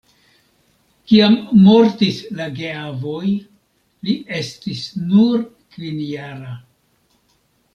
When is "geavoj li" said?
2.61-4.17